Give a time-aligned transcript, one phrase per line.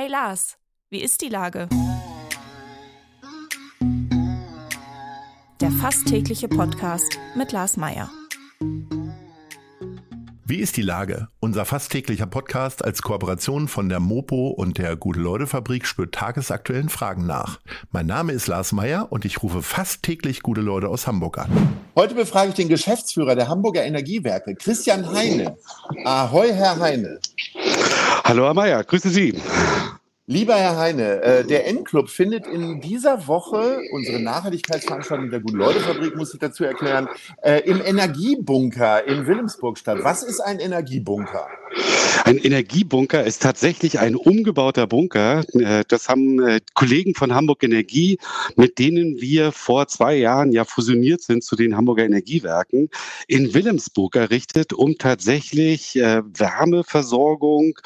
[0.00, 0.56] Hey Lars,
[0.90, 1.68] wie ist die Lage?
[5.60, 8.08] Der fast tägliche Podcast mit Lars Meier.
[10.44, 11.26] Wie ist die Lage?
[11.40, 17.26] Unser fast täglicher Podcast als Kooperation von der Mopo und der Gute-Leute-Fabrik spürt tagesaktuellen Fragen
[17.26, 17.58] nach.
[17.90, 21.50] Mein Name ist Lars Meyer und ich rufe fast täglich gute Leute aus Hamburg an.
[21.96, 25.56] Heute befrage ich den Geschäftsführer der Hamburger Energiewerke, Christian Heine.
[26.04, 27.18] Ahoi, Herr Heine.
[28.22, 29.34] Hallo, Herr Meyer, grüße Sie.
[30.30, 36.34] Lieber Herr Heine, äh, der N-Club findet in dieser Woche, unsere Nachhaltigkeitsveranstaltung der Gute-Leute-Fabrik, muss
[36.34, 37.08] ich dazu erklären,
[37.40, 40.00] äh, im Energiebunker in Wilhelmsburg statt.
[40.02, 41.48] Was ist ein Energiebunker?
[42.24, 45.44] Ein Energiebunker ist tatsächlich ein umgebauter Bunker.
[45.54, 48.18] Äh, das haben äh, Kollegen von Hamburg Energie,
[48.54, 52.90] mit denen wir vor zwei Jahren ja fusioniert sind zu den Hamburger Energiewerken,
[53.28, 57.78] in Wilhelmsburg errichtet, um tatsächlich äh, Wärmeversorgung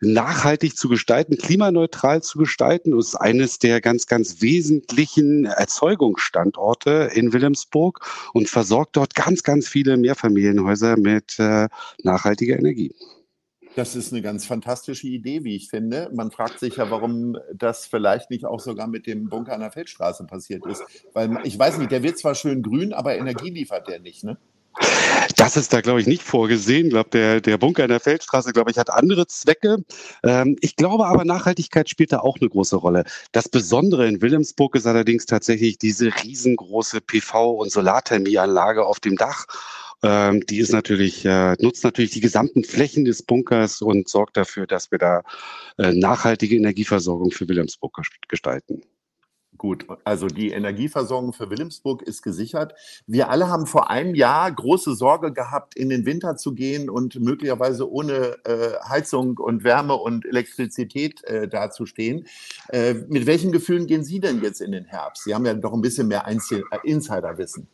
[0.00, 1.85] nachhaltig zu gestalten, klimaneutral
[2.22, 2.90] zu gestalten.
[2.90, 8.00] Das ist eines der ganz, ganz wesentlichen Erzeugungsstandorte in Wilhelmsburg
[8.32, 11.36] und versorgt dort ganz, ganz viele Mehrfamilienhäuser mit
[12.02, 12.94] nachhaltiger Energie.
[13.76, 16.10] Das ist eine ganz fantastische Idee, wie ich finde.
[16.14, 19.70] Man fragt sich ja, warum das vielleicht nicht auch sogar mit dem Bunker an der
[19.70, 20.82] Feldstraße passiert ist.
[21.12, 24.38] Weil ich weiß nicht, der wird zwar schön grün, aber Energie liefert der nicht, ne?
[25.36, 26.86] Das ist da, glaube ich, nicht vorgesehen.
[26.86, 29.78] Ich glaube, der, der Bunker in der Feldstraße, glaube ich, hat andere Zwecke.
[30.22, 33.04] Ähm, ich glaube aber, Nachhaltigkeit spielt da auch eine große Rolle.
[33.32, 39.46] Das Besondere in Wilhelmsburg ist allerdings tatsächlich diese riesengroße PV- und Solarthermieanlage auf dem Dach.
[40.02, 44.66] Ähm, die ist natürlich, äh, nutzt natürlich die gesamten Flächen des Bunkers und sorgt dafür,
[44.66, 45.22] dass wir da
[45.78, 48.82] äh, nachhaltige Energieversorgung für Wilhelmsburg gestalten.
[49.58, 52.74] Gut, also die Energieversorgung für Wilhelmsburg ist gesichert.
[53.06, 57.20] Wir alle haben vor einem Jahr große Sorge gehabt, in den Winter zu gehen und
[57.20, 62.26] möglicherweise ohne äh, Heizung und Wärme und Elektrizität äh, dazustehen.
[62.68, 65.24] Äh, mit welchen Gefühlen gehen Sie denn jetzt in den Herbst?
[65.24, 67.68] Sie haben ja doch ein bisschen mehr Einzel äh, Insiderwissen.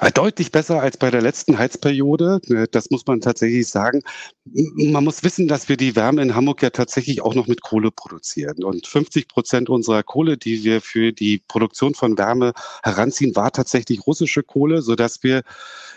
[0.00, 2.40] Äh, deutlich besser als bei der letzten Heizperiode.
[2.48, 4.02] Äh, das muss man tatsächlich sagen.
[4.44, 7.90] Man muss wissen, dass wir die Wärme in Hamburg ja tatsächlich auch noch mit Kohle
[7.90, 8.62] produzieren.
[8.62, 12.52] Und 50 Prozent unserer Kohle, die wir für die Produktion von Wärme
[12.82, 15.42] heranziehen, war tatsächlich russische Kohle, sodass wir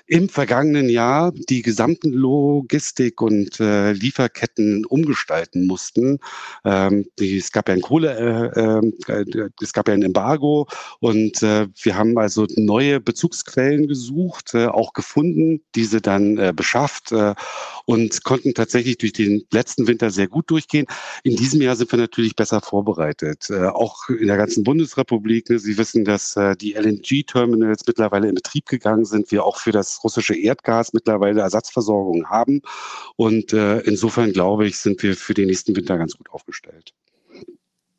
[0.07, 6.19] im vergangenen Jahr die gesamten Logistik und äh, Lieferketten umgestalten mussten.
[6.66, 8.51] Ähm, die, es gab ja ein Kohle,
[9.07, 10.67] äh, äh, es gab ja ein Embargo
[11.00, 17.13] und äh, wir haben also neue Bezugsquellen gesucht, äh, auch gefunden, diese dann äh, beschafft
[17.85, 20.85] und konnten tatsächlich durch den letzten Winter sehr gut durchgehen.
[21.23, 25.50] In diesem Jahr sind wir natürlich besser vorbereitet, auch in der ganzen Bundesrepublik.
[25.50, 29.91] Ne, Sie wissen, dass die LNG-Terminals mittlerweile in Betrieb gegangen sind, wir auch für das
[30.03, 32.62] russische Erdgas mittlerweile Ersatzversorgung haben.
[33.16, 36.94] Und äh, insofern glaube ich, sind wir für den nächsten Winter ganz gut aufgestellt.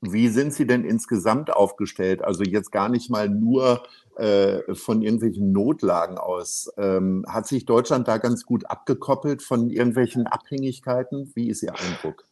[0.05, 2.23] Wie sind Sie denn insgesamt aufgestellt?
[2.23, 3.85] Also jetzt gar nicht mal nur
[4.17, 6.73] äh, von irgendwelchen Notlagen aus.
[6.77, 11.31] Ähm, hat sich Deutschland da ganz gut abgekoppelt von irgendwelchen Abhängigkeiten?
[11.37, 12.25] Wie ist Ihr Eindruck?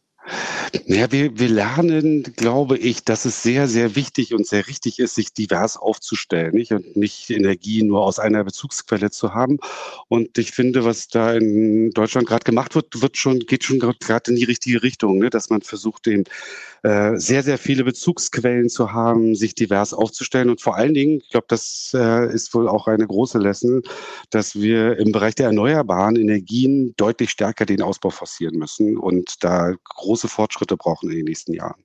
[0.85, 5.15] Naja, wir, wir lernen, glaube ich, dass es sehr, sehr wichtig und sehr richtig ist,
[5.15, 6.71] sich divers aufzustellen nicht?
[6.71, 9.59] und nicht Energie nur aus einer Bezugsquelle zu haben.
[10.07, 14.31] Und ich finde, was da in Deutschland gerade gemacht wird, wird schon, geht schon gerade
[14.31, 15.29] in die richtige Richtung, ne?
[15.29, 16.23] dass man versucht, den
[16.83, 21.29] äh, sehr, sehr viele Bezugsquellen zu haben, sich divers aufzustellen und vor allen Dingen, ich
[21.29, 23.83] glaube, das äh, ist wohl auch eine große Lesson,
[24.31, 29.73] dass wir im Bereich der erneuerbaren Energien deutlich stärker den Ausbau forcieren müssen und da
[29.83, 31.83] große Fortschritte brauchen in den nächsten Jahren.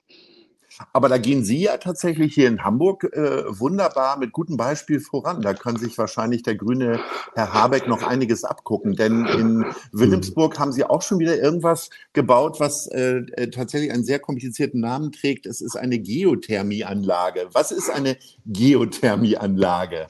[0.92, 5.40] Aber da gehen Sie ja tatsächlich hier in Hamburg äh, wunderbar mit gutem Beispiel voran.
[5.42, 7.00] Da kann sich wahrscheinlich der grüne
[7.34, 8.94] Herr Habeck noch einiges abgucken.
[8.94, 14.04] Denn in Wilhelmsburg haben Sie auch schon wieder irgendwas gebaut, was äh, äh, tatsächlich einen
[14.04, 15.46] sehr komplizierten Namen trägt.
[15.46, 17.48] Es ist eine Geothermieanlage.
[17.52, 18.16] Was ist eine
[18.46, 20.06] Geothermieanlage?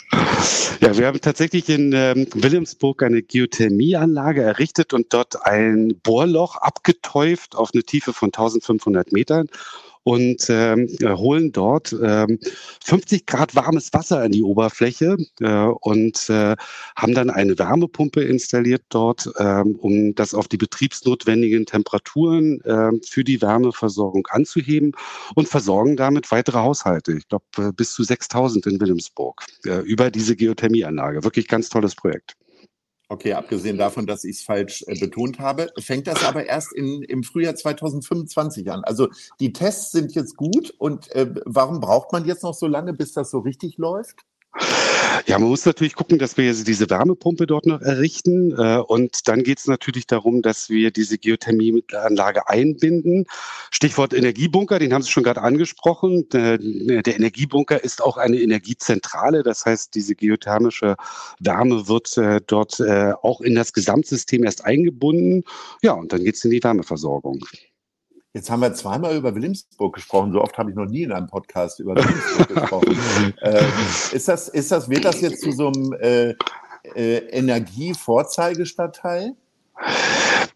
[0.81, 7.57] Ja, wir haben tatsächlich in ähm, Wilhelmsburg eine Geothermieanlage errichtet und dort ein Bohrloch abgetäuft
[7.57, 9.49] auf eine Tiefe von 1500 Metern
[10.07, 12.39] und ähm, holen dort ähm,
[12.85, 16.55] 50 Grad warmes Wasser an die Oberfläche äh, und äh,
[16.95, 23.25] haben dann eine Wärmepumpe installiert dort, ähm, um das auf die betriebsnotwendigen Temperaturen äh, für
[23.25, 24.93] die Wärmeversorgung anzuheben
[25.35, 27.15] und versorgen damit weitere Haushalte.
[27.15, 31.25] Ich glaube, äh, bis zu 6000 in Wilhelmsburg äh, über diese Geothermieanlage.
[31.25, 32.37] Wirklich ganz tolles Projekt.
[33.09, 37.03] Okay, abgesehen davon, dass ich es falsch äh, betont habe, fängt das aber erst in,
[37.03, 38.83] im Frühjahr 2025 an.
[38.83, 39.09] Also
[39.39, 43.13] die Tests sind jetzt gut und äh, warum braucht man jetzt noch so lange, bis
[43.13, 44.25] das so richtig läuft?
[45.27, 48.53] Ja, man muss natürlich gucken, dass wir diese Wärmepumpe dort noch errichten.
[48.53, 53.27] Äh, und dann geht es natürlich darum, dass wir diese Geothermieanlage einbinden.
[53.73, 56.29] Stichwort Energiebunker, den haben Sie schon gerade angesprochen.
[56.31, 59.43] Der Energiebunker ist auch eine Energiezentrale.
[59.43, 60.95] Das heißt, diese geothermische
[61.41, 65.43] Wärme wird äh, dort äh, auch in das Gesamtsystem erst eingebunden.
[65.83, 67.45] Ja, und dann geht es in die Wärmeversorgung.
[68.37, 70.31] Jetzt haben wir zweimal über Wilhelmsburg gesprochen.
[70.31, 73.35] So oft habe ich noch nie in einem Podcast über Wilhelmsburg gesprochen.
[73.41, 73.65] äh,
[74.13, 76.35] ist das, ist das, wird das jetzt zu so einem äh,
[76.95, 79.33] äh, Energievorzeigestadtteil?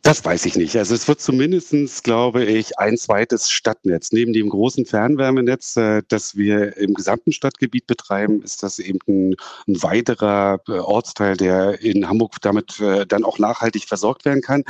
[0.03, 0.77] Das weiß ich nicht.
[0.77, 4.13] Also es wird zumindestens, glaube ich, ein zweites Stadtnetz.
[4.13, 9.37] Neben dem großen Fernwärmenetz, äh, das wir im gesamten Stadtgebiet betreiben, ist das eben ein,
[9.69, 14.65] ein weiterer äh, Ortsteil, der in Hamburg damit äh, dann auch nachhaltig versorgt werden kann.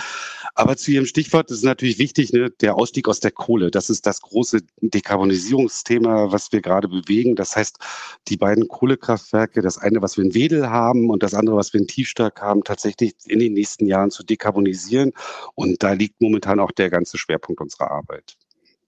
[0.57, 3.71] Aber zu Ihrem Stichwort ist natürlich wichtig, ne, der Ausstieg aus der Kohle.
[3.71, 7.37] Das ist das große Dekarbonisierungsthema, was wir gerade bewegen.
[7.37, 7.79] Das heißt,
[8.27, 11.81] die beiden Kohlekraftwerke, das eine, was wir in Wedel haben und das andere, was wir
[11.81, 15.13] in Tiefstark haben, tatsächlich in den nächsten Jahren zu dekarbonisieren.
[15.55, 18.37] Und da liegt momentan auch der ganze Schwerpunkt unserer Arbeit.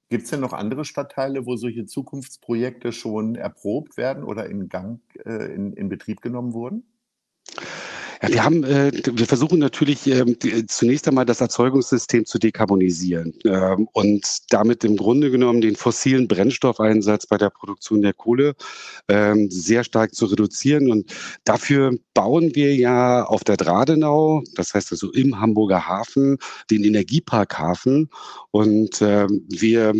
[0.08, 5.00] Gibt es denn noch andere Stadtteile, wo solche Zukunftsprojekte schon erprobt werden oder in Gang,
[5.24, 6.84] äh, in, in Betrieb genommen wurden?
[8.22, 10.24] Ja, wir haben, äh, wir versuchen natürlich äh,
[10.68, 17.26] zunächst einmal das Erzeugungssystem zu dekarbonisieren äh, und damit im Grunde genommen den fossilen Brennstoffeinsatz
[17.26, 18.54] bei der Produktion der Kohle
[19.08, 20.88] äh, sehr stark zu reduzieren.
[20.90, 21.12] Und
[21.44, 26.38] dafür bauen wir ja auf der Dradenau, das heißt also im Hamburger Hafen,
[26.70, 28.08] den Energiepark Hafen.
[28.52, 29.94] Und äh, wir,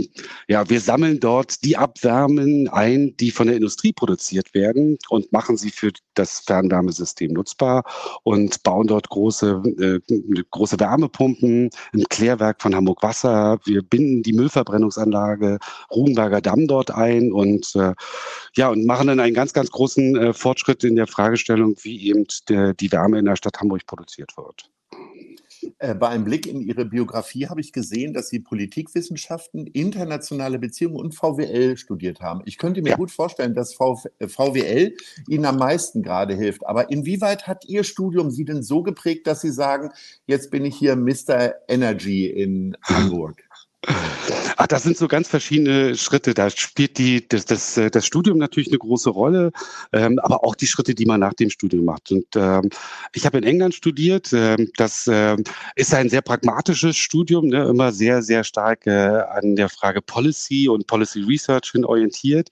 [0.47, 5.57] ja, wir sammeln dort die Abwärmen ein, die von der Industrie produziert werden und machen
[5.57, 7.83] sie für das Fernwärmesystem nutzbar
[8.25, 13.59] und bauen dort große, äh, große Wärmepumpen, ein Klärwerk von Hamburg Wasser.
[13.65, 15.59] Wir binden die Müllverbrennungsanlage
[15.91, 17.95] Rugenberger Damm dort ein und äh,
[18.55, 22.27] ja, und machen dann einen ganz, ganz großen äh, Fortschritt in der Fragestellung, wie eben
[22.51, 24.69] der, die Wärme in der Stadt Hamburg produziert wird.
[25.79, 30.97] Äh, bei einem Blick in Ihre Biografie habe ich gesehen, dass Sie Politikwissenschaften, internationale Beziehungen
[30.97, 32.43] und VWL studiert haben.
[32.45, 32.97] Ich könnte mir ja.
[32.97, 34.95] gut vorstellen, dass VWL
[35.29, 36.67] Ihnen am meisten gerade hilft.
[36.67, 39.91] Aber inwieweit hat Ihr Studium Sie denn so geprägt, dass Sie sagen,
[40.27, 41.55] jetzt bin ich hier Mr.
[41.69, 43.43] Energy in Hamburg?
[43.85, 46.35] Ach, das sind so ganz verschiedene Schritte.
[46.35, 49.51] Da spielt die, das, das, das Studium natürlich eine große Rolle,
[49.93, 52.13] ähm, aber auch die Schritte, die man nach dem Studium macht.
[52.13, 52.71] Und ähm,
[53.13, 54.33] ich habe in England studiert.
[54.33, 55.43] Ähm, das ähm,
[55.75, 60.69] ist ein sehr pragmatisches Studium, ne, immer sehr, sehr stark äh, an der Frage Policy
[60.69, 62.51] und Policy Research hin orientiert.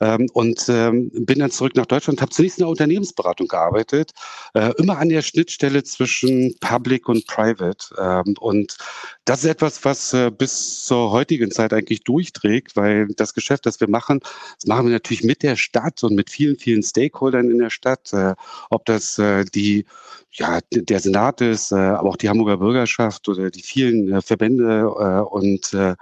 [0.00, 4.12] Ähm, und ähm, bin dann zurück nach Deutschland, habe zunächst in der Unternehmensberatung gearbeitet,
[4.54, 7.94] äh, immer an der Schnittstelle zwischen Public und Private.
[7.98, 8.78] Ähm, und
[9.26, 13.80] das ist etwas, was äh, bis zur heutigen Zeit eigentlich durchträgt, weil das Geschäft, das
[13.80, 17.58] wir machen, das machen wir natürlich mit der Stadt und mit vielen, vielen Stakeholdern in
[17.58, 18.34] der Stadt, äh,
[18.70, 19.84] ob das äh, die
[20.32, 24.82] ja, der Senat ist, äh, aber auch die Hamburger Bürgerschaft oder die vielen äh, Verbände
[24.82, 25.96] äh, und äh,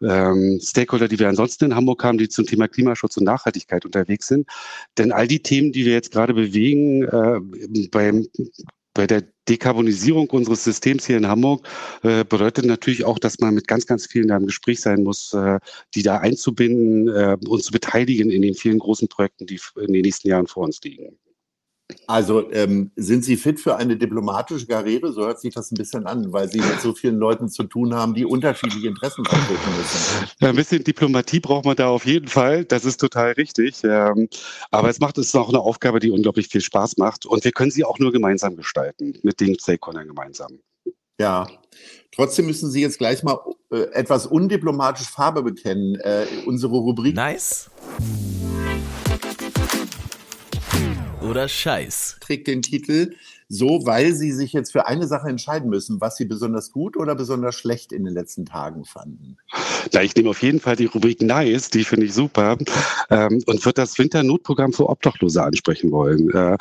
[0.00, 4.28] ähm, Stakeholder, die wir ansonsten in Hamburg haben, die zum Thema Klimaschutz und Nachhaltigkeit unterwegs
[4.28, 4.48] sind.
[4.98, 7.08] Denn all die Themen, die wir jetzt gerade bewegen,
[7.90, 8.26] beim
[8.94, 11.66] bei der Dekarbonisierung unseres Systems hier in Hamburg
[12.02, 15.32] äh, bedeutet natürlich auch, dass man mit ganz, ganz vielen da im Gespräch sein muss,
[15.32, 15.58] äh,
[15.94, 20.02] die da einzubinden äh, und zu beteiligen in den vielen großen Projekten, die in den
[20.02, 21.18] nächsten Jahren vor uns liegen.
[22.06, 25.12] Also ähm, sind Sie fit für eine diplomatische Karriere?
[25.12, 27.94] So hört sich das ein bisschen an, weil Sie mit so vielen Leuten zu tun
[27.94, 30.28] haben, die unterschiedliche Interessen vertreten müssen.
[30.40, 32.64] Ja, ein bisschen Diplomatie braucht man da auf jeden Fall.
[32.64, 33.82] Das ist total richtig.
[33.84, 34.28] Ähm,
[34.70, 37.26] aber es macht es auch eine Aufgabe, die unglaublich viel Spaß macht.
[37.26, 40.58] Und wir können sie auch nur gemeinsam gestalten, mit den Stakeholdern gemeinsam.
[41.18, 41.46] Ja,
[42.14, 43.38] Trotzdem müssen Sie jetzt gleich mal
[43.70, 45.96] äh, etwas undiplomatisch Farbe bekennen.
[45.96, 47.14] Äh, unsere Rubrik.
[47.14, 47.70] Nice
[51.32, 52.18] oder Scheiß.
[52.20, 53.14] Trägt den Titel
[53.48, 57.14] so, weil Sie sich jetzt für eine Sache entscheiden müssen, was Sie besonders gut oder
[57.14, 59.36] besonders schlecht in den letzten Tagen fanden.
[59.92, 62.56] Ja, ich nehme auf jeden Fall die Rubrik Nice, die finde ich super
[63.10, 66.30] ähm, und wird das Winternotprogramm für Obdachlose ansprechen wollen.
[66.30, 66.56] Äh,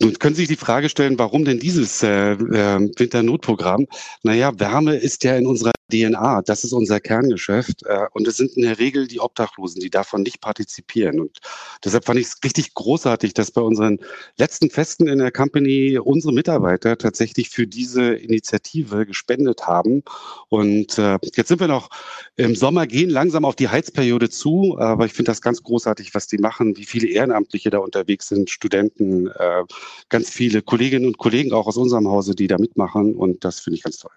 [0.00, 3.86] nun können Sie sich die Frage stellen, warum denn dieses äh, äh, Winternotprogramm?
[4.22, 6.42] Naja, Wärme ist ja in unserer DNA.
[6.42, 7.84] Das ist unser Kerngeschäft.
[7.84, 11.20] Äh, und es sind in der Regel die Obdachlosen, die davon nicht partizipieren.
[11.20, 11.38] Und
[11.84, 13.98] deshalb fand ich es richtig großartig, dass bei unseren
[14.38, 20.02] letzten Festen in der Company unsere Mitarbeiter tatsächlich für diese Initiative gespendet haben.
[20.48, 21.90] Und äh, jetzt sind wir noch
[22.36, 24.76] im Sommer, gehen langsam auf die Heizperiode zu.
[24.78, 28.50] Aber ich finde das ganz großartig, was die machen, wie viele Ehrenamtliche da unterwegs sind,
[28.50, 29.64] Studenten, äh,
[30.08, 33.14] ganz viele Kolleginnen und Kollegen auch aus unserem Hause, die da mitmachen.
[33.14, 34.12] Und das finde ich ganz toll.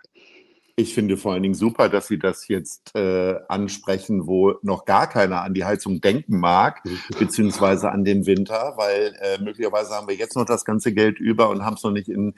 [0.78, 5.08] Ich finde vor allen Dingen super, dass Sie das jetzt äh, ansprechen, wo noch gar
[5.08, 6.84] keiner an die Heizung denken mag,
[7.18, 11.50] beziehungsweise an den Winter, weil äh, möglicherweise haben wir jetzt noch das ganze Geld über
[11.50, 12.34] und haben es noch nicht in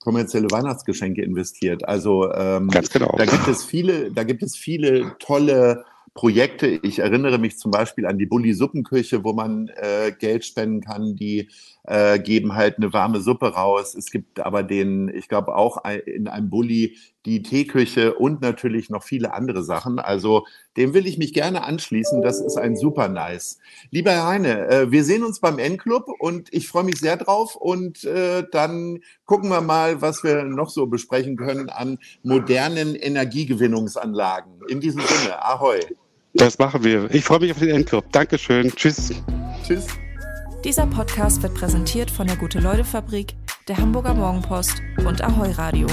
[0.00, 1.86] kommerzielle Weihnachtsgeschenke investiert.
[1.86, 3.14] Also ähm, Ganz genau.
[3.18, 5.84] da gibt es viele, da gibt es viele tolle
[6.14, 6.66] Projekte.
[6.66, 11.16] Ich erinnere mich zum Beispiel an die Bulli Suppenküche, wo man äh, Geld spenden kann.
[11.16, 11.48] Die
[11.84, 13.94] äh, geben halt eine warme Suppe raus.
[13.94, 19.02] Es gibt aber den, ich glaube auch in einem Bulli die Teeküche und natürlich noch
[19.02, 19.98] viele andere Sachen.
[19.98, 22.22] Also dem will ich mich gerne anschließen.
[22.22, 23.58] Das ist ein super nice.
[23.90, 27.56] Lieber Herr Heine, äh, wir sehen uns beim N-Club und ich freue mich sehr drauf.
[27.56, 34.52] Und äh, dann gucken wir mal, was wir noch so besprechen können an modernen Energiegewinnungsanlagen.
[34.68, 35.80] In diesem Sinne, ahoi.
[36.34, 37.10] Das machen wir.
[37.14, 38.10] Ich freue mich auf den Endclub.
[38.10, 38.70] Dankeschön.
[38.74, 39.12] Tschüss.
[39.66, 39.86] Tschüss.
[40.64, 43.34] Dieser Podcast wird präsentiert von der Gute-Leute-Fabrik,
[43.66, 45.88] der Hamburger Morgenpost und Ahoi Radio.